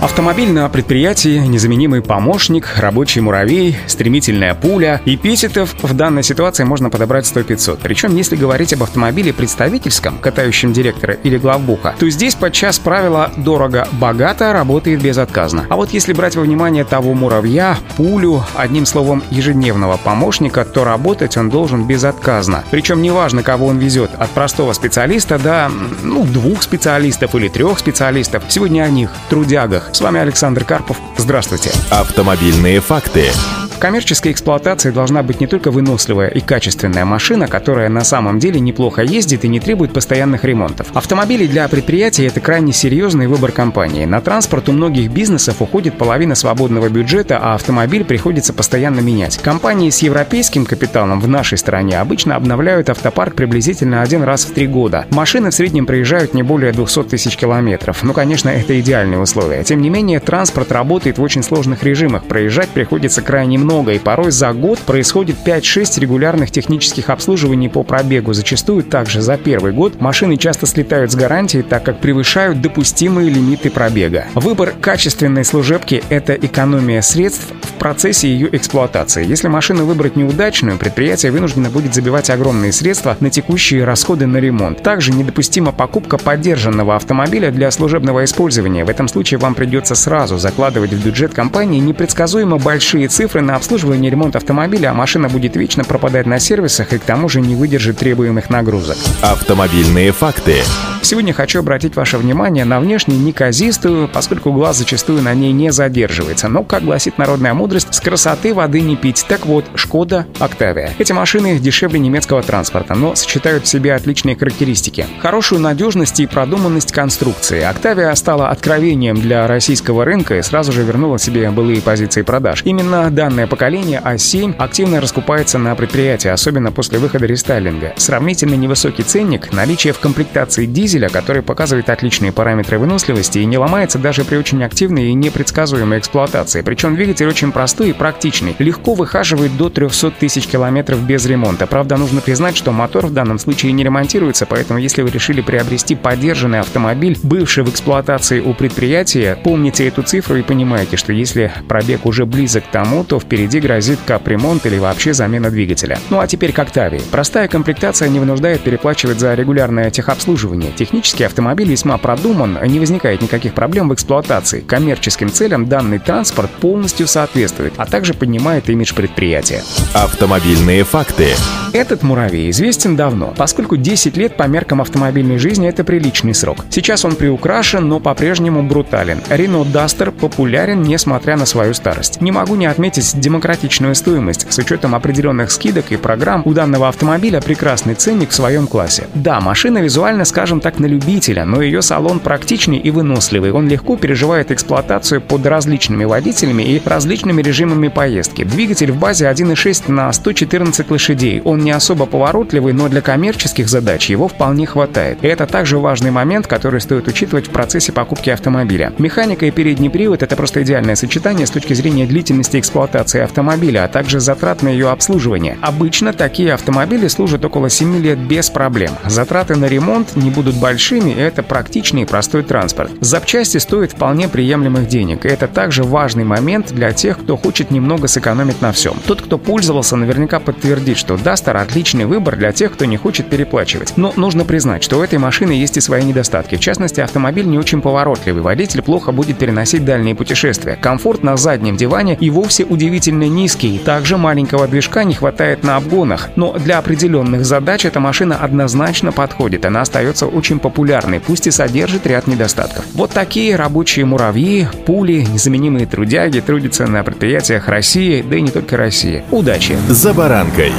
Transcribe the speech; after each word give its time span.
Автомобиль 0.00 0.52
на 0.52 0.68
предприятии, 0.68 1.38
незаменимый 1.38 2.02
помощник, 2.02 2.68
рабочий 2.76 3.20
муравей, 3.20 3.76
стремительная 3.88 4.54
пуля. 4.54 5.02
Эпитетов 5.04 5.74
в 5.82 5.92
данной 5.92 6.22
ситуации 6.22 6.62
можно 6.62 6.88
подобрать 6.88 7.24
100-500. 7.24 7.80
Причем, 7.82 8.14
если 8.14 8.36
говорить 8.36 8.72
об 8.72 8.84
автомобиле 8.84 9.32
представительском, 9.32 10.18
катающем 10.18 10.72
директора 10.72 11.14
или 11.14 11.36
главбуха, 11.36 11.96
то 11.98 12.08
здесь 12.10 12.36
подчас 12.36 12.78
правило 12.78 13.32
«дорого-богато» 13.36 14.52
работает 14.52 15.02
безотказно. 15.02 15.66
А 15.68 15.74
вот 15.74 15.90
если 15.90 16.12
брать 16.12 16.36
во 16.36 16.42
внимание 16.42 16.84
того 16.84 17.14
муравья, 17.14 17.76
пулю, 17.96 18.44
одним 18.54 18.86
словом, 18.86 19.24
ежедневного 19.30 19.96
помощника, 19.96 20.64
то 20.64 20.84
работать 20.84 21.36
он 21.36 21.50
должен 21.50 21.88
безотказно. 21.88 22.62
Причем 22.70 23.02
неважно, 23.02 23.42
кого 23.42 23.66
он 23.66 23.78
везет, 23.78 24.12
от 24.16 24.30
простого 24.30 24.74
специалиста 24.74 25.40
до, 25.40 25.68
ну, 26.04 26.24
двух 26.24 26.62
специалистов 26.62 27.34
или 27.34 27.48
трех 27.48 27.80
специалистов. 27.80 28.44
Сегодня 28.48 28.82
о 28.82 28.88
них, 28.88 29.10
трудягах, 29.28 29.87
с 29.92 30.00
вами 30.00 30.20
Александр 30.20 30.64
Карпов. 30.64 31.00
Здравствуйте. 31.16 31.70
Автомобильные 31.90 32.80
факты. 32.80 33.30
Коммерческой 33.78 34.32
эксплуатации 34.32 34.90
должна 34.90 35.22
быть 35.22 35.40
не 35.40 35.46
только 35.46 35.70
выносливая 35.70 36.28
и 36.28 36.40
качественная 36.40 37.04
машина, 37.04 37.46
которая 37.46 37.88
на 37.88 38.02
самом 38.02 38.40
деле 38.40 38.58
неплохо 38.58 39.02
ездит 39.02 39.44
и 39.44 39.48
не 39.48 39.60
требует 39.60 39.92
постоянных 39.92 40.44
ремонтов. 40.44 40.88
Автомобили 40.94 41.46
для 41.46 41.68
предприятий– 41.68 42.24
это 42.26 42.40
крайне 42.40 42.72
серьезный 42.72 43.28
выбор 43.28 43.52
компании. 43.52 44.04
На 44.04 44.20
транспорт 44.20 44.68
у 44.68 44.72
многих 44.72 45.12
бизнесов 45.12 45.62
уходит 45.62 45.96
половина 45.96 46.34
свободного 46.34 46.88
бюджета, 46.88 47.38
а 47.40 47.54
автомобиль 47.54 48.04
приходится 48.04 48.52
постоянно 48.52 48.98
менять. 48.98 49.38
Компании 49.38 49.90
с 49.90 50.00
европейским 50.00 50.66
капиталом 50.66 51.20
в 51.20 51.28
нашей 51.28 51.56
стране 51.56 52.00
обычно 52.00 52.34
обновляют 52.34 52.90
автопарк 52.90 53.36
приблизительно 53.36 54.02
один 54.02 54.24
раз 54.24 54.44
в 54.44 54.54
три 54.54 54.66
года. 54.66 55.06
Машины 55.10 55.50
в 55.50 55.54
среднем 55.54 55.86
проезжают 55.86 56.34
не 56.34 56.42
более 56.42 56.72
200 56.72 57.04
тысяч 57.04 57.36
километров. 57.36 58.02
Ну, 58.02 58.12
конечно, 58.12 58.48
это 58.48 58.78
идеальные 58.80 59.20
условия. 59.20 59.62
Тем 59.62 59.80
не 59.80 59.88
менее, 59.88 60.18
транспорт 60.18 60.72
работает 60.72 61.18
в 61.18 61.22
очень 61.22 61.44
сложных 61.44 61.84
режимах. 61.84 62.24
Проезжать 62.24 62.70
приходится 62.70 63.22
крайне 63.22 63.56
много 63.56 63.67
много, 63.68 63.92
и 63.92 63.98
порой 63.98 64.30
за 64.30 64.54
год 64.54 64.78
происходит 64.78 65.36
5-6 65.44 66.00
регулярных 66.00 66.50
технических 66.50 67.10
обслуживаний 67.10 67.68
по 67.68 67.82
пробегу. 67.82 68.32
Зачастую 68.32 68.82
также 68.82 69.20
за 69.20 69.36
первый 69.36 69.72
год 69.72 70.00
машины 70.00 70.38
часто 70.38 70.64
слетают 70.64 71.12
с 71.12 71.14
гарантии, 71.14 71.60
так 71.60 71.82
как 71.82 72.00
превышают 72.00 72.62
допустимые 72.62 73.28
лимиты 73.28 73.70
пробега. 73.70 74.24
Выбор 74.34 74.72
качественной 74.80 75.44
служебки– 75.44 76.02
это 76.08 76.32
экономия 76.32 77.02
средств 77.02 77.48
в 77.68 77.74
процессе 77.74 78.28
ее 78.28 78.48
эксплуатации. 78.56 79.26
Если 79.26 79.48
машину 79.48 79.84
выбрать 79.84 80.16
неудачную, 80.16 80.78
предприятие 80.78 81.32
вынуждено 81.32 81.70
будет 81.70 81.94
забивать 81.94 82.30
огромные 82.30 82.72
средства 82.72 83.16
на 83.20 83.30
текущие 83.30 83.84
расходы 83.84 84.26
на 84.26 84.38
ремонт. 84.38 84.82
Также 84.82 85.12
недопустима 85.12 85.72
покупка 85.72 86.18
поддержанного 86.18 86.96
автомобиля 86.96 87.50
для 87.50 87.70
служебного 87.70 88.24
использования. 88.24 88.84
В 88.84 88.90
этом 88.90 89.08
случае 89.08 89.38
вам 89.38 89.54
придется 89.54 89.94
сразу 89.94 90.38
закладывать 90.38 90.92
в 90.92 91.04
бюджет 91.04 91.34
компании 91.34 91.80
непредсказуемо 91.80 92.58
большие 92.58 93.08
цифры 93.08 93.40
на 93.40 93.56
обслуживание 93.56 94.08
и 94.08 94.10
ремонт 94.10 94.36
автомобиля, 94.36 94.90
а 94.90 94.94
машина 94.94 95.28
будет 95.28 95.56
вечно 95.56 95.84
пропадать 95.84 96.26
на 96.26 96.38
сервисах 96.38 96.92
и 96.92 96.98
к 96.98 97.02
тому 97.02 97.28
же 97.28 97.40
не 97.40 97.54
выдержит 97.54 97.98
требуемых 97.98 98.50
нагрузок. 98.50 98.96
Автомобильные 99.22 100.12
факты. 100.12 100.62
Сегодня 101.02 101.32
хочу 101.32 101.60
обратить 101.60 101.96
ваше 101.96 102.18
внимание 102.18 102.64
на 102.64 102.80
внешне 102.80 103.16
неказистую, 103.16 104.08
поскольку 104.08 104.52
глаз 104.52 104.78
зачастую 104.78 105.22
на 105.22 105.32
ней 105.34 105.52
не 105.52 105.72
задерживается. 105.72 106.48
Но, 106.48 106.64
как 106.64 106.84
гласит 106.84 107.18
народная 107.18 107.54
мудрость, 107.58 107.92
с 107.92 108.00
красоты 108.00 108.54
воды 108.54 108.80
не 108.80 108.96
пить. 108.96 109.26
Так 109.28 109.44
вот, 109.44 109.64
Шкода 109.74 110.26
Октавия. 110.38 110.92
Эти 110.98 111.12
машины 111.12 111.58
дешевле 111.58 111.98
немецкого 111.98 112.42
транспорта, 112.42 112.94
но 112.94 113.14
сочетают 113.14 113.64
в 113.64 113.68
себе 113.68 113.94
отличные 113.94 114.36
характеристики. 114.36 115.06
Хорошую 115.20 115.60
надежность 115.60 116.20
и 116.20 116.26
продуманность 116.26 116.92
конструкции. 116.92 117.62
Октавия 117.62 118.14
стала 118.14 118.48
откровением 118.50 119.16
для 119.16 119.46
российского 119.46 120.04
рынка 120.04 120.38
и 120.38 120.42
сразу 120.42 120.72
же 120.72 120.84
вернула 120.84 121.18
себе 121.18 121.50
былые 121.50 121.82
позиции 121.82 122.22
продаж. 122.22 122.62
Именно 122.64 123.10
данное 123.10 123.46
поколение 123.46 124.00
А7 124.04 124.54
активно 124.56 125.00
раскупается 125.00 125.58
на 125.58 125.74
предприятии, 125.74 126.28
особенно 126.28 126.70
после 126.70 126.98
выхода 126.98 127.26
рестайлинга. 127.26 127.94
Сравнительно 127.96 128.54
невысокий 128.54 129.02
ценник, 129.02 129.52
наличие 129.52 129.92
в 129.92 129.98
комплектации 129.98 130.66
дизеля, 130.66 131.08
который 131.08 131.42
показывает 131.42 131.90
отличные 131.90 132.30
параметры 132.30 132.78
выносливости 132.78 133.38
и 133.40 133.44
не 133.44 133.58
ломается 133.58 133.98
даже 133.98 134.24
при 134.24 134.36
очень 134.36 134.62
активной 134.62 135.08
и 135.08 135.14
непредсказуемой 135.14 135.98
эксплуатации. 135.98 136.62
Причем 136.62 136.94
двигатель 136.94 137.26
очень 137.26 137.47
простой 137.52 137.90
и 137.90 137.92
практичный, 137.92 138.54
легко 138.58 138.94
выхаживает 138.94 139.56
до 139.56 139.68
300 139.70 140.12
тысяч 140.12 140.46
километров 140.46 141.00
без 141.02 141.26
ремонта. 141.26 141.66
Правда, 141.66 141.96
нужно 141.96 142.20
признать, 142.20 142.56
что 142.56 142.72
мотор 142.72 143.06
в 143.06 143.12
данном 143.12 143.38
случае 143.38 143.72
не 143.72 143.84
ремонтируется, 143.84 144.46
поэтому 144.46 144.78
если 144.78 145.02
вы 145.02 145.10
решили 145.10 145.40
приобрести 145.40 145.94
поддержанный 145.94 146.60
автомобиль, 146.60 147.18
бывший 147.22 147.64
в 147.64 147.70
эксплуатации 147.70 148.40
у 148.40 148.54
предприятия, 148.54 149.38
помните 149.42 149.86
эту 149.88 150.02
цифру 150.02 150.36
и 150.36 150.42
понимаете, 150.42 150.96
что 150.96 151.12
если 151.12 151.52
пробег 151.68 152.06
уже 152.06 152.26
близок 152.26 152.64
к 152.64 152.70
тому, 152.70 153.04
то 153.04 153.18
впереди 153.18 153.60
грозит 153.60 153.98
капремонт 154.06 154.66
или 154.66 154.78
вообще 154.78 155.14
замена 155.14 155.50
двигателя. 155.50 155.98
Ну 156.10 156.20
а 156.20 156.26
теперь 156.26 156.52
к 156.52 156.58
Октавии. 156.58 157.00
Простая 157.10 157.48
комплектация 157.48 158.08
не 158.08 158.18
вынуждает 158.18 158.60
переплачивать 158.60 159.20
за 159.20 159.34
регулярное 159.34 159.90
техобслуживание. 159.90 160.72
Технически 160.76 161.22
автомобиль 161.22 161.68
весьма 161.68 161.98
продуман, 161.98 162.58
не 162.64 162.80
возникает 162.80 163.22
никаких 163.22 163.54
проблем 163.54 163.88
в 163.88 163.94
эксплуатации. 163.94 164.60
Коммерческим 164.60 165.30
целям 165.30 165.66
данный 165.68 165.98
транспорт 165.98 166.50
полностью 166.50 167.06
соответствует, 167.06 167.37
а 167.76 167.86
также 167.86 168.14
поднимает 168.14 168.68
имидж 168.68 168.94
предприятия. 168.94 169.62
Автомобильные 169.94 170.84
факты. 170.84 171.34
Этот 171.72 172.02
муравей 172.02 172.50
известен 172.50 172.96
давно, 172.96 173.34
поскольку 173.36 173.76
10 173.76 174.16
лет 174.16 174.36
по 174.36 174.44
меркам 174.44 174.80
автомобильной 174.80 175.38
жизни 175.38 175.68
это 175.68 175.84
приличный 175.84 176.34
срок. 176.34 176.64
Сейчас 176.70 177.04
он 177.04 177.14
приукрашен, 177.14 177.86
но 177.86 178.00
по-прежнему 178.00 178.62
брутален. 178.62 179.20
Renault 179.28 179.70
Duster 179.70 180.10
популярен, 180.10 180.82
несмотря 180.82 181.36
на 181.36 181.46
свою 181.46 181.74
старость. 181.74 182.20
Не 182.20 182.32
могу 182.32 182.54
не 182.54 182.66
отметить 182.66 183.20
демократичную 183.20 183.94
стоимость. 183.94 184.46
С 184.50 184.58
учетом 184.58 184.94
определенных 184.94 185.50
скидок 185.50 185.92
и 185.92 185.96
программ 185.96 186.42
у 186.44 186.54
данного 186.54 186.88
автомобиля 186.88 187.40
прекрасный 187.40 187.94
ценник 187.94 188.30
в 188.30 188.34
своем 188.34 188.66
классе. 188.66 189.06
Да, 189.14 189.40
машина 189.40 189.78
визуально, 189.78 190.24
скажем 190.24 190.60
так, 190.60 190.78
на 190.78 190.86
любителя, 190.86 191.44
но 191.44 191.60
ее 191.60 191.82
салон 191.82 192.18
практичный 192.18 192.78
и 192.78 192.90
выносливый. 192.90 193.52
Он 193.52 193.68
легко 193.68 193.96
переживает 193.96 194.50
эксплуатацию 194.50 195.20
под 195.20 195.44
различными 195.44 196.04
водителями 196.04 196.62
и 196.62 196.82
различными 196.84 197.27
режимами 197.36 197.88
поездки. 197.88 198.44
Двигатель 198.44 198.92
в 198.92 198.98
базе 198.98 199.26
1.6 199.26 199.90
на 199.90 200.12
114 200.12 200.90
лошадей. 200.90 201.42
Он 201.44 201.60
не 201.60 201.70
особо 201.70 202.06
поворотливый, 202.06 202.72
но 202.72 202.88
для 202.88 203.00
коммерческих 203.00 203.68
задач 203.68 204.10
его 204.10 204.28
вполне 204.28 204.66
хватает. 204.66 205.18
И 205.22 205.26
это 205.26 205.46
также 205.46 205.78
важный 205.78 206.10
момент, 206.10 206.46
который 206.46 206.80
стоит 206.80 207.08
учитывать 207.08 207.48
в 207.48 207.50
процессе 207.50 207.92
покупки 207.92 208.30
автомобиля. 208.30 208.92
Механика 208.98 209.46
и 209.46 209.50
передний 209.50 209.90
привод— 209.90 210.22
это 210.24 210.36
просто 210.36 210.62
идеальное 210.62 210.94
сочетание 210.94 211.46
с 211.46 211.50
точки 211.50 211.74
зрения 211.74 212.06
длительности 212.06 212.58
эксплуатации 212.58 213.20
автомобиля, 213.20 213.84
а 213.84 213.88
также 213.88 214.20
затрат 214.20 214.62
на 214.62 214.68
ее 214.68 214.90
обслуживание. 214.90 215.56
Обычно 215.60 216.12
такие 216.12 216.52
автомобили 216.52 217.08
служат 217.08 217.44
около 217.44 217.70
7 217.70 218.02
лет 218.02 218.18
без 218.18 218.50
проблем. 218.50 218.92
Затраты 219.06 219.56
на 219.56 219.66
ремонт 219.66 220.16
не 220.16 220.30
будут 220.30 220.56
большими, 220.56 221.10
и 221.10 221.18
это 221.18 221.42
практичный 221.42 222.02
и 222.02 222.04
простой 222.04 222.42
транспорт. 222.42 222.90
Запчасти 223.00 223.58
стоят 223.58 223.92
вполне 223.92 224.28
приемлемых 224.28 224.88
денег, 224.88 225.24
и 225.24 225.28
это 225.28 225.48
также 225.48 225.84
важный 225.84 226.24
момент 226.24 226.72
для 226.72 226.92
тех, 226.92 227.07
кто 227.16 227.38
хочет 227.38 227.70
немного 227.70 228.08
сэкономить 228.08 228.60
на 228.60 228.72
всем. 228.72 228.94
Тот, 229.06 229.22
кто 229.22 229.38
пользовался, 229.38 229.96
наверняка 229.96 230.38
подтвердит, 230.38 230.98
что 230.98 231.14
Duster 231.14 231.56
отличный 231.56 232.04
выбор 232.04 232.36
для 232.36 232.52
тех, 232.52 232.72
кто 232.72 232.84
не 232.84 232.98
хочет 232.98 233.30
переплачивать. 233.30 233.94
Но 233.96 234.12
нужно 234.16 234.44
признать, 234.44 234.84
что 234.84 234.98
у 234.98 235.02
этой 235.02 235.18
машины 235.18 235.52
есть 235.52 235.76
и 235.76 235.80
свои 235.80 236.02
недостатки. 236.02 236.56
В 236.56 236.60
частности, 236.60 237.00
автомобиль 237.00 237.46
не 237.46 237.58
очень 237.58 237.80
поворотливый, 237.80 238.42
водитель 238.42 238.82
плохо 238.82 239.12
будет 239.12 239.38
переносить 239.38 239.84
дальние 239.84 240.14
путешествия. 240.14 240.76
Комфорт 240.76 241.22
на 241.22 241.36
заднем 241.36 241.76
диване 241.76 242.16
и 242.20 242.28
вовсе 242.28 242.64
удивительно 242.64 243.28
низкий. 243.28 243.78
Также 243.78 244.16
маленького 244.18 244.68
движка 244.68 245.04
не 245.04 245.14
хватает 245.14 245.62
на 245.62 245.76
обгонах. 245.76 246.28
Но 246.36 246.52
для 246.52 246.78
определенных 246.78 247.44
задач 247.44 247.84
эта 247.84 248.00
машина 248.00 248.36
однозначно 248.36 249.12
подходит. 249.12 249.64
Она 249.64 249.82
остается 249.82 250.26
очень 250.26 250.58
популярной, 250.58 251.20
пусть 251.20 251.46
и 251.46 251.50
содержит 251.50 252.06
ряд 252.06 252.26
недостатков. 252.26 252.84
Вот 252.94 253.10
такие 253.10 253.56
рабочие 253.56 254.04
муравьи, 254.04 254.66
пули, 254.86 255.26
незаменимые 255.30 255.86
трудяги 255.86 256.40
трудятся 256.40 256.86
на 256.98 257.04
предприятиях 257.04 257.68
России, 257.68 258.22
да 258.22 258.36
и 258.36 258.42
не 258.42 258.50
только 258.50 258.76
России. 258.76 259.22
Удачи! 259.30 259.76
За 259.88 260.12
баранкой. 260.12 260.72